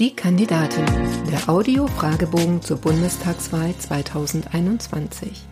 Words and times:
Die 0.00 0.16
Kandidatin, 0.16 0.86
der 1.30 1.48
Audio-Fragebogen 1.48 2.60
zur 2.60 2.78
Bundestagswahl 2.78 3.72
2021. 3.78 5.44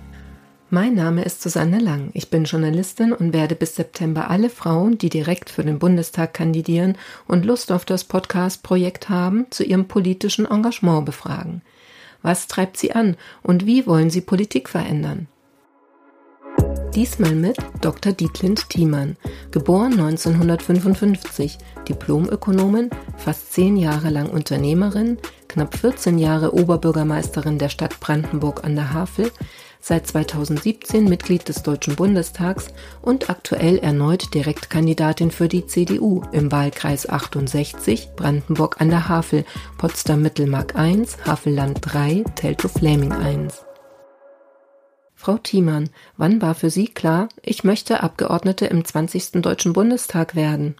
Mein 0.68 0.96
Name 0.96 1.22
ist 1.22 1.42
Susanne 1.42 1.78
Lang. 1.78 2.10
Ich 2.12 2.28
bin 2.28 2.42
Journalistin 2.42 3.12
und 3.12 3.32
werde 3.32 3.54
bis 3.54 3.76
September 3.76 4.30
alle 4.30 4.50
Frauen, 4.50 4.98
die 4.98 5.10
direkt 5.10 5.48
für 5.48 5.62
den 5.62 5.78
Bundestag 5.78 6.34
kandidieren 6.34 6.98
und 7.28 7.44
Lust 7.44 7.70
auf 7.70 7.84
das 7.84 8.02
Podcast-Projekt 8.02 9.08
haben, 9.08 9.46
zu 9.50 9.62
ihrem 9.62 9.86
politischen 9.86 10.46
Engagement 10.46 11.06
befragen. 11.06 11.62
Was 12.22 12.48
treibt 12.48 12.78
sie 12.78 12.90
an 12.90 13.16
und 13.44 13.64
wie 13.64 13.86
wollen 13.86 14.10
sie 14.10 14.22
Politik 14.22 14.68
verändern? 14.68 15.28
Diesmal 16.94 17.34
mit 17.34 17.56
Dr. 17.80 18.12
Dietlind 18.12 18.68
Thiemann, 18.68 19.16
geboren 19.50 19.92
1955, 19.92 21.56
Diplomökonomin, 21.88 22.90
fast 23.16 23.54
zehn 23.54 23.78
Jahre 23.78 24.10
lang 24.10 24.28
Unternehmerin, 24.28 25.16
knapp 25.48 25.74
14 25.74 26.18
Jahre 26.18 26.52
Oberbürgermeisterin 26.52 27.58
der 27.58 27.70
Stadt 27.70 27.98
Brandenburg 27.98 28.64
an 28.64 28.74
der 28.74 28.92
Havel, 28.92 29.30
seit 29.80 30.06
2017 30.06 31.04
Mitglied 31.04 31.48
des 31.48 31.62
Deutschen 31.62 31.96
Bundestags 31.96 32.68
und 33.00 33.30
aktuell 33.30 33.78
erneut 33.78 34.34
Direktkandidatin 34.34 35.30
für 35.30 35.48
die 35.48 35.66
CDU 35.66 36.22
im 36.32 36.52
Wahlkreis 36.52 37.08
68 37.08 38.10
Brandenburg 38.16 38.82
an 38.82 38.90
der 38.90 39.08
Havel, 39.08 39.46
Potsdam-Mittelmark 39.78 40.76
1, 40.76 41.24
Havelland 41.24 41.78
3, 41.80 42.24
Teltow-Fläming 42.36 43.12
1. 43.12 43.64
Frau 45.22 45.38
Thiemann, 45.38 45.90
wann 46.16 46.42
war 46.42 46.56
für 46.56 46.68
Sie 46.68 46.88
klar, 46.88 47.28
ich 47.44 47.62
möchte 47.62 48.02
Abgeordnete 48.02 48.66
im 48.66 48.84
20. 48.84 49.40
Deutschen 49.40 49.72
Bundestag 49.72 50.34
werden? 50.34 50.74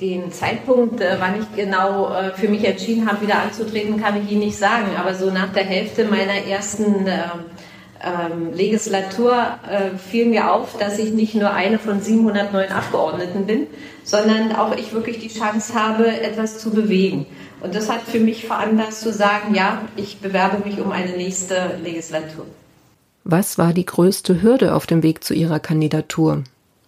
Den 0.00 0.32
Zeitpunkt, 0.32 1.02
äh, 1.02 1.18
wann 1.18 1.38
ich 1.38 1.54
genau 1.54 2.10
äh, 2.10 2.30
für 2.32 2.48
mich 2.48 2.64
entschieden 2.64 3.06
habe, 3.06 3.20
wieder 3.20 3.38
anzutreten, 3.38 4.00
kann 4.00 4.16
ich 4.24 4.32
Ihnen 4.32 4.40
nicht 4.40 4.56
sagen. 4.56 4.96
Aber 4.98 5.14
so 5.14 5.30
nach 5.30 5.52
der 5.52 5.64
Hälfte 5.64 6.06
meiner 6.06 6.46
ersten 6.48 7.06
äh, 7.06 7.18
ähm, 8.02 8.54
Legislatur 8.54 9.34
äh, 9.70 9.98
fiel 9.98 10.24
mir 10.24 10.54
auf, 10.54 10.78
dass 10.78 10.98
ich 10.98 11.12
nicht 11.12 11.34
nur 11.34 11.50
eine 11.50 11.78
von 11.78 12.00
709 12.00 12.70
Abgeordneten 12.70 13.44
bin, 13.44 13.66
sondern 14.04 14.56
auch 14.56 14.74
ich 14.74 14.94
wirklich 14.94 15.18
die 15.18 15.28
Chance 15.28 15.74
habe, 15.74 16.08
etwas 16.08 16.56
zu 16.56 16.70
bewegen. 16.70 17.26
Und 17.60 17.74
das 17.74 17.90
hat 17.90 18.00
für 18.00 18.20
mich 18.20 18.46
veranlasst 18.46 19.02
zu 19.02 19.12
sagen, 19.12 19.54
ja, 19.54 19.82
ich 19.96 20.20
bewerbe 20.20 20.66
mich 20.66 20.80
um 20.80 20.92
eine 20.92 21.14
nächste 21.14 21.78
Legislatur. 21.84 22.46
Was 23.28 23.58
war 23.58 23.72
die 23.72 23.84
größte 23.84 24.40
Hürde 24.40 24.72
auf 24.72 24.86
dem 24.86 25.02
Weg 25.02 25.24
zu 25.24 25.34
Ihrer 25.34 25.58
Kandidatur? 25.58 26.44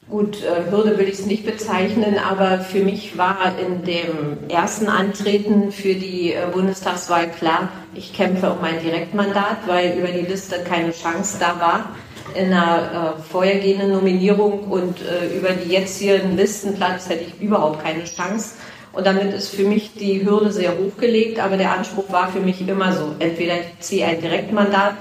Gut, 0.09 0.39
äh, 0.45 0.71
Hürde 0.71 0.97
will 0.97 1.09
ich 1.09 1.19
es 1.19 1.27
nicht 1.27 1.45
bezeichnen, 1.45 2.17
aber 2.17 2.61
für 2.61 2.79
mich 2.79 3.19
war 3.19 3.59
in 3.59 3.85
dem 3.85 4.49
ersten 4.49 4.87
Antreten 4.87 5.73
für 5.73 5.95
die 5.95 6.35
äh, 6.35 6.47
Bundestagswahl 6.53 7.29
klar, 7.29 7.71
ich 7.93 8.13
kämpfe 8.13 8.53
um 8.53 8.63
ein 8.63 8.81
Direktmandat, 8.81 9.67
weil 9.67 9.99
über 9.99 10.07
die 10.07 10.27
Liste 10.27 10.61
keine 10.63 10.93
Chance 10.93 11.39
da 11.41 11.59
war 11.59 11.97
in 12.37 12.53
einer 12.53 13.17
äh, 13.19 13.23
vorhergehenden 13.33 13.91
Nominierung 13.91 14.61
und 14.71 14.99
über 15.37 15.51
die 15.51 15.73
jetzigen 15.73 16.37
Listenplatz 16.37 17.09
hätte 17.09 17.25
ich 17.25 17.43
überhaupt 17.43 17.83
keine 17.83 18.05
Chance. 18.05 18.55
Und 18.93 19.07
damit 19.07 19.35
ist 19.35 19.49
für 19.49 19.65
mich 19.65 19.95
die 19.95 20.25
Hürde 20.25 20.53
sehr 20.53 20.79
hochgelegt, 20.79 21.41
aber 21.41 21.57
der 21.57 21.73
Anspruch 21.73 22.13
war 22.13 22.29
für 22.29 22.41
mich 22.41 22.61
immer 22.67 22.93
so, 22.93 23.17
entweder 23.19 23.55
ich 23.55 23.81
ziehe 23.81 24.07
ein 24.07 24.21
Direktmandat 24.21 24.95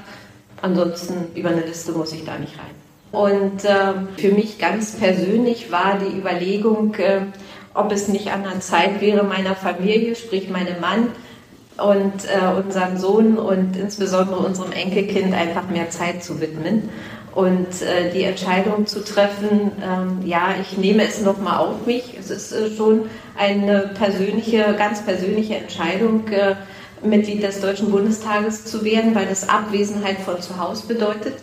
Ansonsten 0.61 1.35
über 1.35 1.49
eine 1.49 1.61
Liste 1.61 1.91
muss 1.91 2.13
ich 2.13 2.25
da 2.25 2.37
nicht 2.37 2.53
rein. 2.57 2.75
Und 3.11 3.63
äh, 3.63 3.93
für 4.17 4.31
mich 4.33 4.59
ganz 4.59 4.95
persönlich 4.95 5.71
war 5.71 5.97
die 5.99 6.17
Überlegung, 6.17 6.93
äh, 6.95 7.21
ob 7.73 7.91
es 7.91 8.07
nicht 8.07 8.31
an 8.31 8.43
der 8.43 8.59
Zeit 8.59 9.01
wäre, 9.01 9.23
meiner 9.23 9.55
Familie, 9.55 10.15
sprich 10.15 10.49
meinem 10.49 10.81
Mann 10.81 11.09
und 11.77 12.25
äh, 12.25 12.59
unserem 12.59 12.97
Sohn 12.97 13.37
und 13.37 13.77
insbesondere 13.77 14.39
unserem 14.39 14.71
Enkelkind 14.71 15.33
einfach 15.33 15.69
mehr 15.69 15.89
Zeit 15.89 16.23
zu 16.23 16.41
widmen 16.41 16.89
und 17.37 17.83
äh, 17.83 18.11
die 18.11 18.23
Entscheidung 18.23 18.87
zu 18.87 19.05
treffen, 19.05 19.71
ähm, 19.83 20.25
ja, 20.25 20.55
ich 20.59 20.75
nehme 20.75 21.03
es 21.03 21.21
nochmal 21.21 21.59
auf 21.59 21.85
mich. 21.85 22.15
Es 22.19 22.31
ist 22.31 22.51
äh, 22.51 22.75
schon 22.75 23.01
eine 23.37 23.91
persönliche, 23.93 24.73
ganz 24.75 25.03
persönliche 25.03 25.57
Entscheidung 25.57 26.27
äh, 26.29 26.55
Mitglied 27.03 27.43
des 27.43 27.61
Deutschen 27.61 27.91
Bundestages 27.91 28.65
zu 28.65 28.83
werden, 28.83 29.15
weil 29.15 29.27
das 29.27 29.47
Abwesenheit 29.47 30.19
von 30.19 30.41
zu 30.41 30.57
Hause 30.59 30.87
bedeutet. 30.87 31.35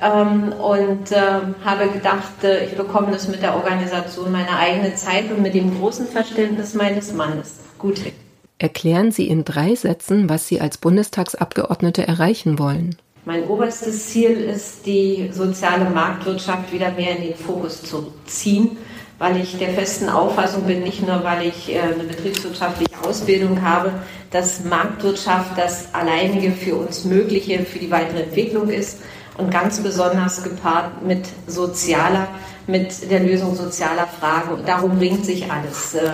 Ähm, 0.00 0.52
und 0.52 1.10
äh, 1.10 1.40
habe 1.64 1.88
gedacht, 1.88 2.44
äh, 2.44 2.66
ich 2.66 2.76
bekomme 2.76 3.10
das 3.10 3.26
mit 3.26 3.42
der 3.42 3.56
Organisation 3.56 4.30
meiner 4.30 4.56
eigenen 4.56 4.96
Zeit 4.96 5.30
und 5.30 5.42
mit 5.42 5.54
dem 5.54 5.76
großen 5.76 6.06
Verständnis 6.06 6.74
meines 6.74 7.12
Mannes 7.12 7.56
gut 7.78 7.98
hin. 7.98 8.12
Erklären 8.58 9.10
Sie 9.10 9.26
in 9.28 9.44
drei 9.44 9.74
Sätzen, 9.74 10.28
was 10.28 10.46
Sie 10.46 10.60
als 10.60 10.78
Bundestagsabgeordnete 10.78 12.06
erreichen 12.06 12.58
wollen. 12.58 12.96
Mein 13.24 13.44
oberstes 13.44 14.08
Ziel 14.08 14.30
ist, 14.30 14.86
die 14.86 15.30
soziale 15.32 15.90
Marktwirtschaft 15.90 16.72
wieder 16.72 16.92
mehr 16.92 17.16
in 17.16 17.22
den 17.24 17.34
Fokus 17.34 17.82
zu 17.82 18.12
ziehen 18.24 18.76
weil 19.18 19.36
ich 19.40 19.58
der 19.58 19.70
festen 19.70 20.08
Auffassung 20.08 20.64
bin, 20.64 20.82
nicht 20.82 21.06
nur 21.06 21.24
weil 21.24 21.46
ich 21.46 21.74
äh, 21.74 21.80
eine 21.80 22.04
betriebswirtschaftliche 22.04 23.04
Ausbildung 23.04 23.62
habe, 23.62 23.92
dass 24.30 24.64
Marktwirtschaft 24.64 25.58
das 25.58 25.92
alleinige 25.94 26.52
für 26.52 26.76
uns 26.76 27.04
Mögliche 27.04 27.58
für 27.64 27.78
die 27.78 27.90
weitere 27.90 28.22
Entwicklung 28.22 28.68
ist 28.68 29.00
und 29.36 29.50
ganz 29.50 29.80
besonders 29.80 30.42
gepaart 30.42 31.02
mit 31.04 31.26
sozialer, 31.46 32.28
mit 32.66 33.10
der 33.10 33.20
Lösung 33.20 33.54
sozialer 33.54 34.06
Fragen. 34.06 34.64
Darum 34.66 34.98
ringt 34.98 35.24
sich 35.24 35.50
alles. 35.50 35.94
Äh, 35.94 36.10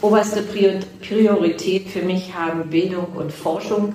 oberste 0.00 0.42
Priorität 0.42 1.88
für 1.88 2.02
mich 2.02 2.34
haben 2.34 2.70
Bildung 2.70 3.06
und 3.16 3.32
Forschung. 3.32 3.94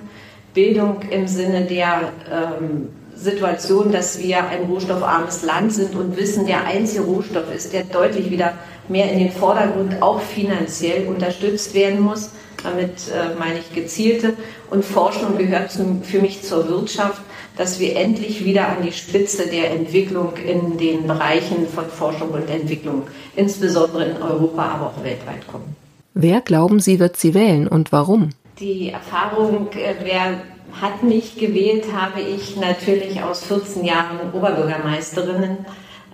Bildung 0.54 1.00
im 1.10 1.26
Sinne 1.26 1.62
der 1.62 2.12
ähm, 2.30 2.88
Situation, 3.22 3.92
dass 3.92 4.18
wir 4.18 4.44
ein 4.46 4.64
rohstoffarmes 4.64 5.42
Land 5.44 5.72
sind 5.72 5.94
und 5.94 6.16
wissen, 6.16 6.46
der 6.46 6.64
einzige 6.64 7.02
Rohstoff 7.02 7.54
ist, 7.54 7.72
der 7.72 7.84
deutlich 7.84 8.30
wieder 8.30 8.54
mehr 8.88 9.10
in 9.10 9.18
den 9.18 9.32
Vordergrund 9.32 10.02
auch 10.02 10.20
finanziell 10.20 11.06
unterstützt 11.06 11.74
werden 11.74 12.00
muss. 12.00 12.30
Damit 12.62 13.08
äh, 13.08 13.38
meine 13.38 13.58
ich 13.58 13.74
gezielte. 13.74 14.34
Und 14.70 14.84
Forschung 14.84 15.36
gehört 15.36 15.72
zum, 15.72 16.02
für 16.02 16.20
mich 16.20 16.42
zur 16.42 16.68
Wirtschaft, 16.68 17.22
dass 17.56 17.80
wir 17.80 17.96
endlich 17.96 18.44
wieder 18.44 18.68
an 18.68 18.82
die 18.84 18.92
Spitze 18.92 19.48
der 19.48 19.72
Entwicklung 19.72 20.34
in 20.36 20.78
den 20.78 21.06
Bereichen 21.06 21.66
von 21.68 21.86
Forschung 21.86 22.30
und 22.30 22.48
Entwicklung, 22.48 23.02
insbesondere 23.36 24.04
in 24.04 24.22
Europa, 24.22 24.62
aber 24.62 24.86
auch 24.86 25.04
weltweit 25.04 25.46
kommen. 25.48 25.76
Wer 26.14 26.40
glauben 26.40 26.78
Sie 26.78 27.00
wird 27.00 27.16
sie 27.16 27.34
wählen 27.34 27.66
und 27.66 27.90
warum? 27.90 28.30
Die 28.58 28.90
Erfahrung, 28.90 29.68
äh, 29.72 29.94
wer 30.02 30.42
hat 30.80 31.02
mich 31.02 31.36
gewählt, 31.36 31.86
habe 31.94 32.20
ich 32.20 32.56
natürlich 32.56 33.22
aus 33.22 33.44
14 33.44 33.84
Jahren 33.84 34.32
Oberbürgermeisterinnen 34.32 35.66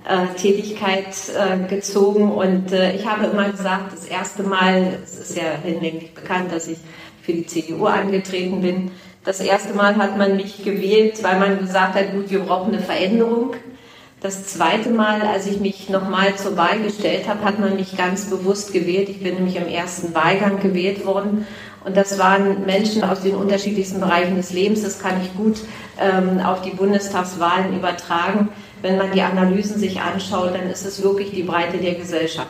äh, 0.06 0.34
Tätigkeit 0.36 1.14
äh, 1.36 1.68
gezogen 1.68 2.30
und 2.32 2.72
äh, 2.72 2.94
ich 2.94 3.06
habe 3.06 3.26
immer 3.26 3.48
gesagt, 3.50 3.92
das 3.92 4.06
erste 4.06 4.42
Mal, 4.42 4.98
es 5.04 5.18
ist 5.18 5.36
ja 5.36 5.44
hinlänglich 5.62 6.14
bekannt, 6.14 6.52
dass 6.52 6.66
ich 6.66 6.78
für 7.22 7.32
die 7.32 7.46
CDU 7.46 7.86
angetreten 7.86 8.62
bin, 8.62 8.90
das 9.24 9.40
erste 9.40 9.74
Mal 9.74 9.96
hat 9.96 10.16
man 10.16 10.36
mich 10.36 10.64
gewählt, 10.64 11.22
weil 11.22 11.38
man 11.38 11.58
gesagt 11.58 11.94
hat, 11.94 12.12
gut, 12.12 12.30
wir 12.30 12.38
brauchen 12.38 12.72
eine 12.72 12.82
Veränderung. 12.82 13.54
Das 14.22 14.46
zweite 14.46 14.88
Mal, 14.88 15.20
als 15.20 15.46
ich 15.46 15.60
mich 15.60 15.90
nochmal 15.90 16.34
zur 16.36 16.56
Wahl 16.56 16.80
gestellt 16.80 17.28
habe, 17.28 17.44
hat 17.44 17.58
man 17.58 17.76
mich 17.76 17.96
ganz 17.96 18.30
bewusst 18.30 18.72
gewählt. 18.72 19.10
Ich 19.10 19.22
bin 19.22 19.34
nämlich 19.34 19.56
im 19.56 19.68
ersten 19.68 20.14
Wahlgang 20.14 20.60
gewählt 20.60 21.04
worden 21.04 21.46
und 21.88 21.96
das 21.96 22.18
waren 22.18 22.66
Menschen 22.66 23.02
aus 23.02 23.22
den 23.22 23.34
unterschiedlichsten 23.34 23.98
Bereichen 23.98 24.36
des 24.36 24.52
Lebens. 24.52 24.82
Das 24.82 24.98
kann 24.98 25.14
ich 25.22 25.34
gut 25.34 25.56
ähm, 25.98 26.38
auf 26.38 26.60
die 26.60 26.70
Bundestagswahlen 26.70 27.74
übertragen. 27.74 28.50
Wenn 28.82 28.98
man 28.98 29.10
die 29.12 29.22
Analysen 29.22 29.78
sich 29.78 29.98
anschaut, 29.98 30.54
dann 30.54 30.68
ist 30.68 30.84
es 30.84 31.02
wirklich 31.02 31.30
die 31.30 31.44
Breite 31.44 31.78
der 31.78 31.94
Gesellschaft. 31.94 32.48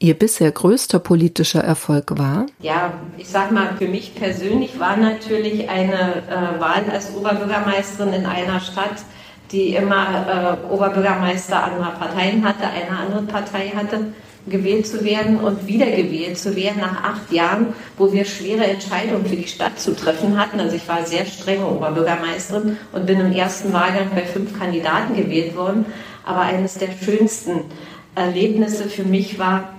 Ihr 0.00 0.18
bisher 0.18 0.50
größter 0.50 0.98
politischer 0.98 1.62
Erfolg 1.62 2.18
war? 2.18 2.46
Ja, 2.58 2.94
ich 3.16 3.28
sag 3.28 3.52
mal, 3.52 3.76
für 3.78 3.86
mich 3.86 4.16
persönlich 4.16 4.80
war 4.80 4.96
natürlich 4.96 5.68
eine 5.68 6.24
äh, 6.28 6.60
Wahl 6.60 6.82
als 6.92 7.14
Oberbürgermeisterin 7.14 8.12
in 8.12 8.26
einer 8.26 8.58
Stadt, 8.58 9.04
die 9.52 9.76
immer 9.76 10.58
äh, 10.68 10.72
Oberbürgermeister 10.72 11.62
anderer 11.62 11.92
Parteien 11.92 12.44
hatte, 12.44 12.64
eine 12.64 12.98
andere 12.98 13.22
Partei 13.22 13.72
hatte 13.76 14.06
gewählt 14.50 14.86
zu 14.86 15.04
werden 15.04 15.38
und 15.38 15.66
wiedergewählt 15.66 16.38
zu 16.38 16.56
werden 16.56 16.80
nach 16.80 17.02
acht 17.02 17.32
Jahren, 17.32 17.68
wo 17.96 18.12
wir 18.12 18.24
schwere 18.24 18.64
Entscheidungen 18.64 19.24
für 19.24 19.36
die 19.36 19.46
Stadt 19.46 19.78
zu 19.78 19.94
treffen 19.94 20.38
hatten. 20.38 20.60
Also 20.60 20.76
ich 20.76 20.86
war 20.88 21.06
sehr 21.06 21.24
strenge 21.24 21.66
Oberbürgermeisterin 21.66 22.76
und 22.92 23.06
bin 23.06 23.20
im 23.20 23.32
ersten 23.32 23.72
Wahlgang 23.72 24.10
bei 24.14 24.22
fünf 24.22 24.58
Kandidaten 24.58 25.16
gewählt 25.16 25.56
worden. 25.56 25.86
Aber 26.24 26.40
eines 26.40 26.74
der 26.74 26.90
schönsten 27.02 27.62
Erlebnisse 28.14 28.84
für 28.84 29.04
mich 29.04 29.38
war, 29.38 29.70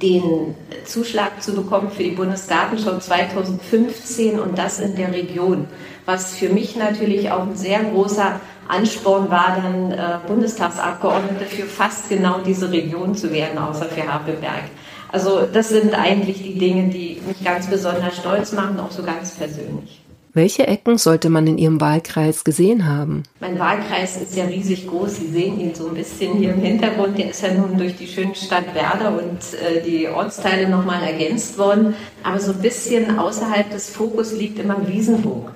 den 0.00 0.54
Zuschlag 0.84 1.42
zu 1.42 1.54
bekommen 1.54 1.90
für 1.90 2.02
die 2.02 2.10
Bundesgartenschau 2.10 2.98
2015 2.98 4.38
und 4.38 4.56
das 4.56 4.80
in 4.80 4.96
der 4.96 5.12
Region, 5.12 5.66
was 6.06 6.34
für 6.34 6.48
mich 6.48 6.76
natürlich 6.76 7.30
auch 7.30 7.42
ein 7.42 7.56
sehr 7.56 7.80
großer 7.80 8.40
Ansporn 8.68 9.30
war, 9.30 9.58
dann 9.62 9.92
äh, 9.92 10.18
Bundestagsabgeordnete 10.26 11.44
für 11.44 11.64
fast 11.64 12.08
genau 12.08 12.40
diese 12.44 12.70
Region 12.70 13.14
zu 13.14 13.32
werden, 13.32 13.58
außer 13.58 13.86
für 13.86 14.06
Havelberg. 14.06 14.64
Also 15.12 15.42
das 15.50 15.68
sind 15.68 15.94
eigentlich 15.94 16.42
die 16.42 16.58
Dinge, 16.58 16.88
die 16.88 17.20
mich 17.26 17.42
ganz 17.44 17.68
besonders 17.68 18.16
stolz 18.16 18.52
machen, 18.52 18.78
auch 18.80 18.90
so 18.90 19.02
ganz 19.02 19.32
persönlich. 19.32 20.00
Welche 20.36 20.66
Ecken 20.66 20.98
sollte 20.98 21.30
man 21.30 21.46
in 21.46 21.56
Ihrem 21.56 21.80
Wahlkreis 21.80 22.44
gesehen 22.44 22.86
haben? 22.86 23.22
Mein 23.40 23.58
Wahlkreis 23.58 24.20
ist 24.20 24.36
ja 24.36 24.44
riesig 24.44 24.86
groß. 24.86 25.16
Sie 25.16 25.28
sehen 25.28 25.58
ihn 25.58 25.74
so 25.74 25.88
ein 25.88 25.94
bisschen 25.94 26.36
hier 26.36 26.52
im 26.52 26.60
Hintergrund. 26.60 27.16
Der 27.16 27.30
ist 27.30 27.40
ja 27.40 27.54
nun 27.54 27.78
durch 27.78 27.96
die 27.96 28.06
schöne 28.06 28.34
Stadt 28.34 28.74
Werder 28.74 29.16
und 29.16 29.38
äh, 29.54 29.82
die 29.82 30.06
Ortsteile 30.08 30.68
nochmal 30.68 31.02
ergänzt 31.04 31.56
worden. 31.56 31.94
Aber 32.22 32.38
so 32.38 32.52
ein 32.52 32.60
bisschen 32.60 33.18
außerhalb 33.18 33.70
des 33.70 33.88
Fokus 33.88 34.32
liegt 34.32 34.58
immer 34.58 34.86
Wiesenburg. 34.86 35.52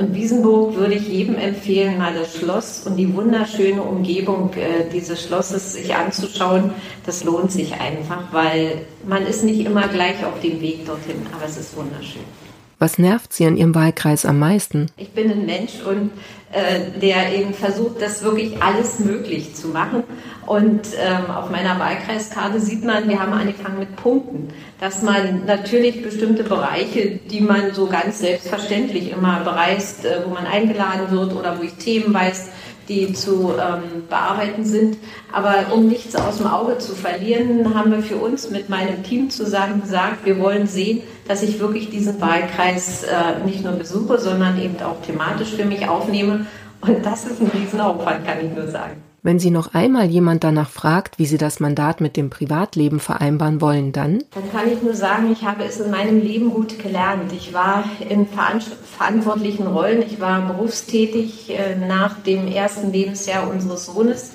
Und 0.00 0.14
Wiesenburg 0.14 0.76
würde 0.76 0.94
ich 0.94 1.08
jedem 1.08 1.34
empfehlen, 1.34 1.98
mal 1.98 2.14
das 2.14 2.34
Schloss 2.34 2.86
und 2.86 2.96
die 2.96 3.12
wunderschöne 3.14 3.82
Umgebung 3.82 4.50
äh, 4.54 4.88
dieses 4.90 5.22
Schlosses 5.22 5.74
sich 5.74 5.94
anzuschauen. 5.94 6.70
Das 7.04 7.22
lohnt 7.22 7.52
sich 7.52 7.74
einfach, 7.74 8.32
weil 8.32 8.86
man 9.06 9.26
ist 9.26 9.44
nicht 9.44 9.60
immer 9.60 9.88
gleich 9.88 10.24
auf 10.24 10.40
dem 10.40 10.62
Weg 10.62 10.86
dorthin, 10.86 11.26
aber 11.34 11.44
es 11.44 11.58
ist 11.58 11.76
wunderschön. 11.76 12.22
Was 12.78 12.96
nervt 12.96 13.34
Sie 13.34 13.44
an 13.44 13.58
Ihrem 13.58 13.74
Wahlkreis 13.74 14.24
am 14.24 14.38
meisten? 14.38 14.86
Ich 14.96 15.10
bin 15.10 15.30
ein 15.30 15.44
Mensch 15.44 15.82
und 15.86 16.12
der 17.00 17.32
eben 17.32 17.54
versucht, 17.54 18.02
das 18.02 18.24
wirklich 18.24 18.60
alles 18.60 18.98
möglich 18.98 19.54
zu 19.54 19.68
machen. 19.68 20.02
Und 20.46 20.80
ähm, 20.98 21.30
auf 21.30 21.48
meiner 21.48 21.78
Wahlkreiskarte 21.78 22.58
sieht 22.58 22.84
man, 22.84 23.08
wir 23.08 23.20
haben 23.20 23.32
angefangen 23.32 23.78
mit 23.78 23.94
Punkten, 23.94 24.48
dass 24.80 25.00
man 25.00 25.46
natürlich 25.46 26.02
bestimmte 26.02 26.42
Bereiche, 26.42 27.20
die 27.30 27.40
man 27.40 27.72
so 27.72 27.86
ganz 27.86 28.18
selbstverständlich 28.18 29.12
immer 29.12 29.40
bereist, 29.44 30.04
äh, 30.04 30.22
wo 30.24 30.30
man 30.30 30.46
eingeladen 30.46 31.10
wird 31.10 31.36
oder 31.36 31.56
wo 31.56 31.62
ich 31.62 31.74
Themen 31.74 32.12
weiß, 32.12 32.48
die 32.90 33.12
zu 33.12 33.52
ähm, 33.52 34.04
bearbeiten 34.08 34.64
sind. 34.64 34.98
Aber 35.32 35.72
um 35.72 35.86
nichts 35.86 36.16
aus 36.16 36.38
dem 36.38 36.48
Auge 36.48 36.78
zu 36.78 36.94
verlieren, 36.94 37.72
haben 37.74 37.92
wir 37.92 38.02
für 38.02 38.16
uns 38.16 38.50
mit 38.50 38.68
meinem 38.68 39.02
Team 39.04 39.30
zusammen 39.30 39.80
gesagt, 39.80 40.26
wir 40.26 40.38
wollen 40.40 40.66
sehen, 40.66 41.02
dass 41.28 41.42
ich 41.42 41.60
wirklich 41.60 41.88
diesen 41.88 42.20
Wahlkreis 42.20 43.04
äh, 43.04 43.46
nicht 43.46 43.62
nur 43.64 43.74
besuche, 43.74 44.18
sondern 44.18 44.60
eben 44.60 44.76
auch 44.82 45.00
thematisch 45.02 45.50
für 45.50 45.64
mich 45.64 45.88
aufnehme. 45.88 46.46
Und 46.80 47.06
das 47.06 47.24
ist 47.24 47.40
ein 47.40 47.50
Riesenaufwand, 47.54 48.26
kann 48.26 48.44
ich 48.44 48.52
nur 48.52 48.66
sagen. 48.66 49.09
Wenn 49.22 49.38
Sie 49.38 49.50
noch 49.50 49.74
einmal 49.74 50.06
jemand 50.06 50.44
danach 50.44 50.70
fragt, 50.70 51.18
wie 51.18 51.26
Sie 51.26 51.36
das 51.36 51.60
Mandat 51.60 52.00
mit 52.00 52.16
dem 52.16 52.30
Privatleben 52.30 53.00
vereinbaren 53.00 53.60
wollen, 53.60 53.92
dann? 53.92 54.24
Dann 54.30 54.50
kann 54.50 54.72
ich 54.72 54.82
nur 54.82 54.94
sagen, 54.94 55.30
ich 55.30 55.44
habe 55.44 55.64
es 55.64 55.78
in 55.78 55.90
meinem 55.90 56.22
Leben 56.22 56.50
gut 56.50 56.78
gelernt. 56.78 57.30
Ich 57.32 57.52
war 57.52 57.84
in 58.08 58.26
verantwortlichen 58.26 59.66
Rollen, 59.66 60.00
ich 60.00 60.20
war 60.20 60.40
berufstätig 60.46 61.50
äh, 61.50 61.76
nach 61.76 62.18
dem 62.20 62.48
ersten 62.48 62.92
Lebensjahr 62.92 63.50
unseres 63.50 63.86
Sohnes, 63.86 64.32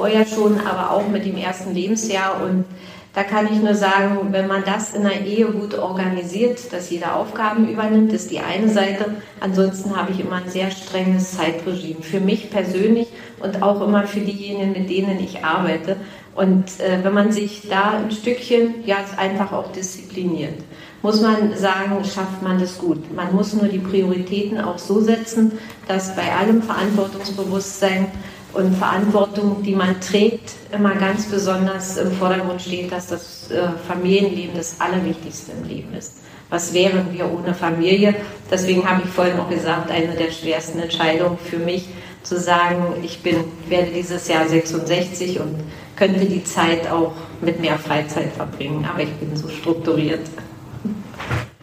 vorher 0.00 0.24
schon, 0.24 0.58
aber 0.66 0.92
auch 0.92 1.06
mit 1.08 1.26
dem 1.26 1.36
ersten 1.36 1.74
Lebensjahr 1.74 2.42
und 2.42 2.64
da 3.12 3.22
kann 3.22 3.48
ich 3.52 3.60
nur 3.60 3.74
sagen, 3.74 4.28
wenn 4.30 4.46
man 4.46 4.62
das 4.64 4.94
in 4.94 5.02
der 5.02 5.26
Ehe 5.26 5.46
gut 5.46 5.74
organisiert, 5.76 6.72
dass 6.72 6.88
jeder 6.88 7.16
Aufgaben 7.16 7.68
übernimmt, 7.68 8.12
ist 8.12 8.30
die 8.30 8.38
eine 8.38 8.70
Seite. 8.70 9.16
Ansonsten 9.40 9.96
habe 9.96 10.12
ich 10.12 10.20
immer 10.20 10.36
ein 10.36 10.48
sehr 10.48 10.70
strenges 10.70 11.36
Zeitregime 11.36 12.02
für 12.02 12.20
mich 12.20 12.50
persönlich 12.50 13.08
und 13.42 13.62
auch 13.62 13.82
immer 13.82 14.06
für 14.06 14.20
diejenigen, 14.20 14.72
mit 14.72 14.88
denen 14.88 15.18
ich 15.18 15.44
arbeite. 15.44 15.96
Und 16.36 16.78
äh, 16.78 17.02
wenn 17.02 17.12
man 17.12 17.32
sich 17.32 17.68
da 17.68 17.98
ein 17.98 18.12
Stückchen, 18.12 18.86
ja, 18.86 18.98
einfach 19.16 19.52
auch 19.52 19.72
diszipliniert, 19.72 20.54
muss 21.02 21.20
man 21.20 21.56
sagen, 21.56 22.02
schafft 22.04 22.42
man 22.42 22.60
das 22.60 22.78
gut. 22.78 23.14
Man 23.14 23.34
muss 23.34 23.52
nur 23.52 23.66
die 23.66 23.78
Prioritäten 23.78 24.60
auch 24.60 24.78
so 24.78 25.00
setzen, 25.00 25.58
dass 25.88 26.14
bei 26.14 26.32
allem 26.32 26.62
Verantwortungsbewusstsein 26.62 28.06
und 28.52 28.76
Verantwortung, 28.76 29.62
die 29.62 29.74
man 29.74 30.00
trägt, 30.00 30.52
immer 30.72 30.94
ganz 30.94 31.26
besonders 31.26 31.96
im 31.96 32.12
Vordergrund 32.12 32.60
steht, 32.62 32.90
dass 32.90 33.08
das 33.08 33.50
äh, 33.50 33.68
Familienleben 33.86 34.56
das 34.56 34.80
Allerwichtigste 34.80 35.52
im 35.52 35.68
Leben 35.68 35.94
ist. 35.94 36.18
Was 36.48 36.74
wären 36.74 37.12
wir 37.12 37.30
ohne 37.30 37.54
Familie? 37.54 38.14
Deswegen 38.50 38.88
habe 38.88 39.02
ich 39.04 39.10
vorhin 39.10 39.38
auch 39.38 39.48
gesagt, 39.48 39.90
eine 39.90 40.14
der 40.16 40.32
schwersten 40.32 40.80
Entscheidungen 40.80 41.38
für 41.38 41.58
mich, 41.58 41.88
zu 42.22 42.38
sagen, 42.38 43.02
ich 43.02 43.22
bin, 43.22 43.44
werde 43.68 43.92
dieses 43.92 44.28
Jahr 44.28 44.46
66 44.46 45.40
und 45.40 45.56
könnte 45.96 46.26
die 46.26 46.44
Zeit 46.44 46.90
auch 46.90 47.12
mit 47.40 47.60
mehr 47.60 47.78
Freizeit 47.78 48.32
verbringen, 48.32 48.86
aber 48.90 49.02
ich 49.02 49.12
bin 49.14 49.34
so 49.36 49.48
strukturiert. 49.48 50.20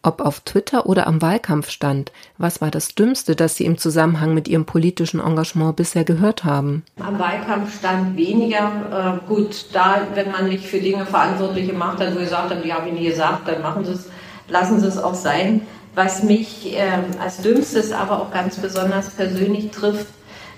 Ob 0.08 0.22
auf 0.22 0.40
Twitter 0.40 0.86
oder 0.86 1.06
am 1.06 1.22
Wahlkampfstand, 1.22 2.14
was 2.38 2.62
war 2.62 2.72
das 2.72 2.96
Dümmste, 2.96 3.36
das 3.36 3.58
Sie 3.58 3.66
im 3.66 3.78
Zusammenhang 3.78 4.34
mit 4.34 4.48
Ihrem 4.48 4.64
politischen 4.64 5.20
Engagement 5.20 5.76
bisher 5.76 6.06
gehört 6.06 6.46
haben? 6.46 6.86
Am 7.02 7.20
Wahlkampfstand 7.20 8.16
weniger. 8.16 9.20
Äh, 9.22 9.28
gut, 9.28 9.66
da, 9.74 10.08
wenn 10.14 10.32
man 10.32 10.48
mich 10.48 10.66
für 10.66 10.80
Dinge 10.80 11.06
verantwortlich 11.06 11.68
gemacht 11.68 12.00
hat, 12.00 12.16
wo 12.16 12.20
gesagt 12.20 12.52
habe, 12.52 12.62
die 12.62 12.72
habe 12.72 12.88
ich 12.88 12.94
nie 12.94 13.10
gesagt, 13.10 13.50
dann 13.50 13.62
machen 13.62 13.84
Sie 13.84 13.92
es, 13.92 14.10
lassen 14.48 14.80
Sie 14.80 14.88
es 14.88 14.98
auch 14.98 15.14
sein. 15.14 15.68
Was 15.94 16.24
mich 16.24 16.74
äh, 16.74 16.88
als 17.22 17.42
Dümmstes, 17.42 17.92
aber 17.92 18.22
auch 18.22 18.32
ganz 18.32 18.56
besonders 18.56 19.10
persönlich 19.10 19.72
trifft, 19.72 20.08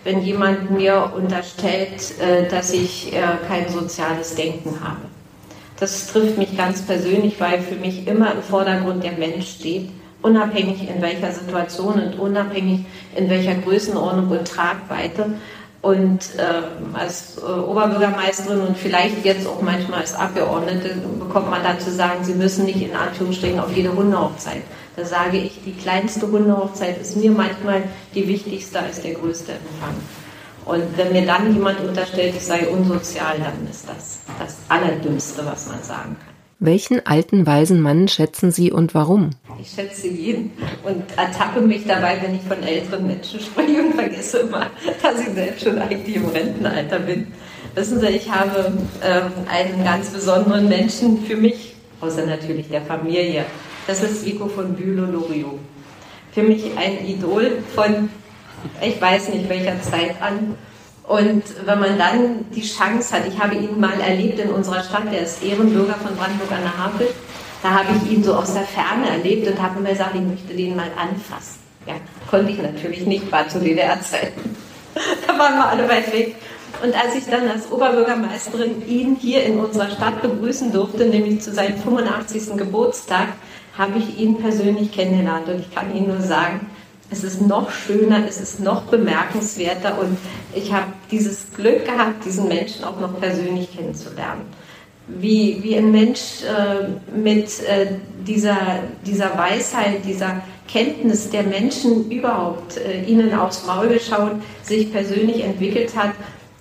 wenn 0.04 0.22
jemand 0.22 0.70
mir 0.70 1.12
unterstellt, 1.16 2.20
äh, 2.20 2.48
dass 2.48 2.72
ich 2.72 3.14
äh, 3.14 3.22
kein 3.48 3.68
soziales 3.68 4.36
Denken 4.36 4.80
habe. 4.84 5.02
Das 5.80 6.08
trifft 6.08 6.38
mich 6.38 6.58
ganz 6.58 6.82
persönlich, 6.82 7.40
weil 7.40 7.62
für 7.62 7.76
mich 7.76 8.06
immer 8.06 8.34
im 8.34 8.42
Vordergrund 8.42 9.04
der 9.04 9.14
Mensch 9.14 9.48
steht, 9.48 9.90
unabhängig 10.22 10.90
in 10.90 11.02
welcher 11.02 11.32
Situation 11.32 11.94
und 11.94 12.20
unabhängig 12.20 12.82
in 13.16 13.30
welcher 13.30 13.56
Größenordnung 13.56 14.28
und 14.28 14.46
Tragweite. 14.46 15.36
Und 15.82 16.20
äh, 16.38 16.98
als 16.98 17.38
äh, 17.38 17.50
Oberbürgermeisterin 17.50 18.60
und 18.60 18.78
vielleicht 18.78 19.24
jetzt 19.24 19.48
auch 19.48 19.62
manchmal 19.62 20.02
als 20.02 20.14
Abgeordnete 20.14 20.96
bekommt 21.18 21.50
man 21.50 21.64
dann 21.64 21.80
zu 21.80 21.90
sagen, 21.90 22.26
Sie 22.26 22.34
müssen 22.34 22.66
nicht 22.66 22.82
in 22.82 22.94
Anführungsstrichen 22.94 23.62
auf 23.62 23.74
jede 23.74 23.96
Hundehochzeit. 23.96 24.62
Da 24.98 25.06
sage 25.06 25.38
ich, 25.38 25.62
die 25.66 25.72
kleinste 25.72 26.30
Hundehochzeit 26.30 27.00
ist 27.00 27.16
mir 27.16 27.32
manchmal 27.32 27.84
die 28.14 28.28
wichtigste 28.28 28.82
als 28.82 29.00
der 29.00 29.14
größte 29.14 29.54
Empfang. 29.54 29.96
Und 30.66 30.98
wenn 30.98 31.14
mir 31.14 31.26
dann 31.26 31.54
jemand 31.54 31.80
unterstellt, 31.80 32.34
ich 32.36 32.46
sei 32.46 32.68
unsozial, 32.68 33.38
dann 33.40 33.66
ist 33.72 33.88
das 33.88 34.19
das 34.40 34.58
Allerdümmste, 34.70 35.46
was 35.46 35.68
man 35.68 35.84
sagen 35.84 36.16
kann. 36.18 36.30
Welchen 36.62 37.06
alten, 37.06 37.46
weisen 37.46 37.80
Mann 37.80 38.10
schätzen 38.10 38.52
Sie 38.52 38.70
und 38.72 38.94
warum? 38.94 39.30
Ich 39.62 39.72
schätze 39.72 40.10
jeden 40.10 40.52
und 40.84 41.04
ertappe 41.16 41.62
mich 41.62 41.86
dabei, 41.86 42.18
wenn 42.22 42.36
ich 42.36 42.42
von 42.42 42.62
älteren 42.62 43.08
Menschen 43.08 43.40
spreche 43.40 43.82
und 43.82 43.94
vergesse 43.94 44.40
immer, 44.40 44.68
dass 45.02 45.22
ich 45.22 45.34
selbst 45.34 45.64
schon 45.64 45.80
eigentlich 45.80 46.18
im 46.18 46.26
Rentenalter 46.26 47.00
bin. 47.00 47.28
Wissen 47.76 48.02
Sie, 48.02 48.08
ich 48.08 48.30
habe 48.30 48.74
ähm, 49.02 49.32
einen 49.50 49.84
ganz 49.86 50.10
besonderen 50.10 50.68
Menschen 50.68 51.24
für 51.24 51.38
mich, 51.38 51.76
außer 52.02 52.26
natürlich 52.26 52.68
der 52.68 52.82
Familie. 52.82 53.46
Das 53.88 54.04
ist 54.04 54.26
Vico 54.26 54.48
von 54.48 54.74
Bülow-Loriot. 54.74 55.60
Für 56.34 56.44
mich 56.44 56.78
ein 56.78 57.06
Idol 57.06 57.64
von 57.74 58.10
ich 58.82 59.02
weiß 59.02 59.30
nicht 59.30 59.50
welcher 59.50 59.82
Zeit 59.82 60.22
an. 60.22 60.56
Und 61.10 61.42
wenn 61.66 61.80
man 61.80 61.98
dann 61.98 62.46
die 62.54 62.62
Chance 62.62 63.16
hat, 63.16 63.24
ich 63.28 63.40
habe 63.40 63.56
ihn 63.56 63.80
mal 63.80 64.00
erlebt 64.00 64.38
in 64.38 64.52
unserer 64.52 64.84
Stadt, 64.84 65.12
der 65.12 65.22
ist 65.22 65.44
Ehrenbürger 65.44 65.96
von 65.96 66.16
Brandenburg 66.16 66.52
an 66.52 66.62
der 66.62 66.78
Havel, 66.78 67.08
da 67.64 67.72
habe 67.72 67.88
ich 67.98 68.12
ihn 68.12 68.24
so 68.24 68.36
aus 68.36 68.54
der 68.54 68.62
Ferne 68.62 69.10
erlebt 69.10 69.48
und 69.48 69.60
habe 69.60 69.80
mir 69.80 69.90
gesagt, 69.90 70.14
ich 70.14 70.22
möchte 70.22 70.54
den 70.54 70.76
mal 70.76 70.92
anfassen. 70.96 71.62
Ja, 71.88 71.96
konnte 72.30 72.52
ich 72.52 72.62
natürlich 72.62 73.08
nicht, 73.08 73.32
war 73.32 73.50
zu 73.50 73.60
DDR-Zeiten. 73.60 74.56
da 75.28 75.40
waren 75.40 75.56
wir 75.56 75.66
alle 75.66 75.90
weit 75.90 76.14
weg. 76.14 76.36
Und 76.84 76.94
als 76.94 77.16
ich 77.16 77.26
dann 77.26 77.50
als 77.50 77.72
Oberbürgermeisterin 77.72 78.88
ihn 78.88 79.18
hier 79.20 79.44
in 79.46 79.60
unserer 79.60 79.90
Stadt 79.90 80.22
begrüßen 80.22 80.72
durfte, 80.72 81.06
nämlich 81.06 81.42
zu 81.42 81.52
seinem 81.52 81.80
85. 81.80 82.56
Geburtstag, 82.56 83.30
habe 83.76 83.98
ich 83.98 84.20
ihn 84.20 84.38
persönlich 84.38 84.92
kennengelernt. 84.92 85.48
Und 85.48 85.62
ich 85.62 85.74
kann 85.74 85.92
Ihnen 85.96 86.10
nur 86.10 86.22
sagen, 86.22 86.68
es 87.12 87.24
ist 87.24 87.42
noch 87.42 87.72
schöner, 87.72 88.24
es 88.28 88.40
ist 88.40 88.60
noch 88.60 88.84
bemerkenswerter 88.84 90.00
und 90.00 90.18
ich 90.54 90.72
habe 90.72 90.88
dieses 91.12 91.48
Glück 91.56 91.86
gehabt, 91.86 92.24
diesen 92.26 92.48
Menschen 92.48 92.84
auch 92.84 93.00
noch 93.00 93.20
persönlich 93.20 93.76
kennenzulernen. 93.76 94.42
Wie, 95.08 95.58
wie 95.64 95.76
ein 95.76 95.92
Mensch 95.92 96.44
äh, 96.44 97.18
mit 97.18 97.64
äh, 97.64 97.94
dieser, 98.28 98.58
dieser 99.08 99.36
Weisheit, 99.36 100.06
dieser 100.06 100.42
Kenntnis 100.68 101.32
der 101.32 101.44
Menschen 101.44 102.12
überhaupt, 102.12 102.78
äh, 102.78 103.02
ihnen 103.06 103.34
aufs 103.34 103.66
Maul 103.66 103.88
geschaut, 103.88 104.34
sich 104.62 104.92
persönlich 104.92 105.44
entwickelt 105.44 105.96
hat, 105.96 106.12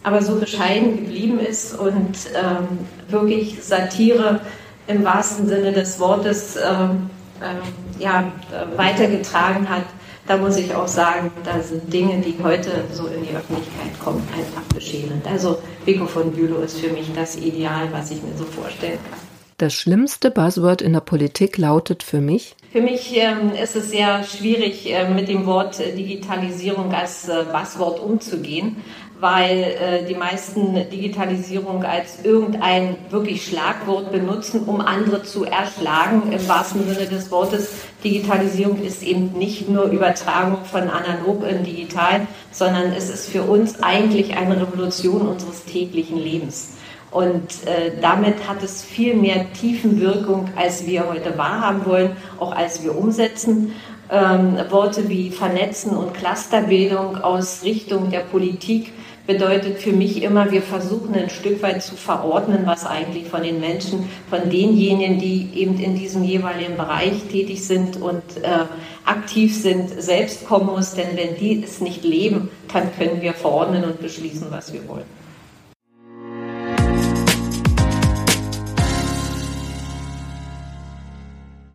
aber 0.02 0.23
so 0.23 0.37
bescheiden 0.37 0.97
geblieben 0.97 1.38
ist 1.38 1.78
und 1.78 2.17
ähm, 2.35 2.78
wirklich 3.11 3.62
Satire 3.62 4.40
im 4.87 5.05
wahrsten 5.05 5.47
Sinne 5.47 5.73
des 5.73 6.00
Wortes 6.00 6.57
ähm, 6.57 7.11
äh, 7.43 8.02
ja, 8.02 8.33
weitergetragen 8.76 9.69
hat 9.69 9.85
da 10.28 10.37
muss 10.37 10.56
ich 10.58 10.75
auch 10.75 10.87
sagen, 10.87 11.30
da 11.42 11.61
sind 11.61 11.92
Dinge, 11.92 12.20
die 12.20 12.37
heute 12.42 12.85
so 12.92 13.06
in 13.06 13.23
die 13.23 13.35
Öffentlichkeit 13.35 13.99
kommen, 13.99 14.23
einfach 14.37 14.62
beschämend. 14.75 15.26
Also 15.26 15.58
Vico 15.85 16.06
von 16.06 16.30
Bülow 16.32 16.58
ist 16.58 16.78
für 16.78 16.92
mich 16.92 17.11
das 17.14 17.37
Ideal, 17.37 17.88
was 17.90 18.11
ich 18.11 18.23
mir 18.23 18.37
so 18.37 18.44
vorstellen 18.44 18.99
kann. 19.11 19.18
Das 19.56 19.75
schlimmste 19.75 20.30
Buzzword 20.30 20.82
in 20.82 20.92
der 20.92 21.00
Politik 21.00 21.58
lautet 21.58 22.04
für 22.04 22.20
mich? 22.20 22.54
Für 22.70 22.80
mich 22.80 23.16
ähm, 23.16 23.50
ist 23.61 23.75
es 23.75 23.90
sehr 23.90 24.23
schwierig, 24.23 24.88
äh, 24.92 25.08
mit 25.11 25.26
dem 25.26 25.47
Wort 25.47 25.80
äh, 25.80 25.97
Digitalisierung 25.97 26.92
als 26.94 27.28
äh, 27.28 27.44
Buzzword 27.50 27.99
umzugehen, 27.99 28.76
weil 29.21 29.63
äh, 29.63 30.05
die 30.07 30.15
meisten 30.15 30.75
Digitalisierung 30.91 31.85
als 31.85 32.25
irgendein 32.25 32.97
wirklich 33.11 33.45
Schlagwort 33.45 34.13
benutzen, 34.13 34.65
um 34.67 34.81
andere 34.81 35.23
zu 35.23 35.45
erschlagen. 35.45 36.33
Im 36.33 36.49
wahrsten 36.49 36.87
Sinne 36.89 37.07
des 37.07 37.31
Wortes, 37.31 37.71
Digitalisierung 38.05 38.81
ist 38.83 39.03
eben 39.03 39.33
nicht 39.33 39.69
nur 39.69 39.85
Übertragung 39.87 40.65
von 40.65 40.89
analog 40.89 41.45
in 41.49 41.65
digital, 41.65 42.27
sondern 42.53 42.93
es 42.93 43.11
ist 43.11 43.29
für 43.29 43.43
uns 43.43 43.83
eigentlich 43.83 44.37
eine 44.37 44.61
Revolution 44.61 45.27
unseres 45.27 45.65
täglichen 45.65 46.19
Lebens. 46.19 46.75
Und 47.11 47.67
äh, 47.67 47.93
damit 48.01 48.49
hat 48.49 48.63
es 48.63 48.83
viel 48.83 49.15
mehr 49.15 49.53
Tiefenwirkung, 49.53 50.51
als 50.57 50.87
wir 50.87 51.09
heute 51.09 51.37
wahrhaben 51.39 51.87
wollen, 51.87 52.17
auch 52.39 52.55
als 52.55 52.83
wir 52.85 52.97
umsetzen. 52.97 53.73
Ähm, 54.11 54.59
Worte 54.71 55.09
wie 55.09 55.31
Vernetzen 55.31 55.97
und 55.97 56.15
Clusterbildung 56.15 57.17
aus 57.19 57.63
Richtung 57.63 58.11
der 58.11 58.21
Politik 58.21 58.93
bedeutet 59.28 59.78
für 59.78 59.92
mich 59.92 60.23
immer, 60.23 60.50
wir 60.50 60.62
versuchen 60.62 61.14
ein 61.14 61.28
Stück 61.28 61.62
weit 61.62 61.82
zu 61.82 61.97
verordnen, 61.97 62.62
was 62.64 62.87
eigentlich 62.87 63.28
von 63.28 63.42
den 63.42 63.61
Menschen, 63.61 64.08
von 64.30 64.49
denjenigen, 64.49 65.18
die 65.18 65.50
eben 65.52 65.78
in 65.78 65.94
diesem 65.97 66.25
jeweiligen 66.25 66.78
Bereich 66.78 67.25
tätig 67.30 67.66
sind 67.66 68.00
und 68.00 68.23
äh, 68.42 68.64
aktiv 69.04 69.54
sind, 69.54 69.90
selbst 70.00 70.47
kommen 70.47 70.68
muss. 70.68 70.94
Denn 70.94 71.14
wenn 71.14 71.37
die 71.37 71.62
es 71.62 71.82
nicht 71.82 72.04
leben, 72.04 72.49
dann 72.73 72.90
können 72.97 73.20
wir 73.20 73.35
verordnen 73.35 73.85
und 73.85 74.00
beschließen, 74.00 74.47
was 74.49 74.73
wir 74.73 74.88
wollen. 74.88 75.04